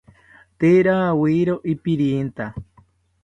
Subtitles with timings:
[0.59, 2.45] Tee rawiero ipirintha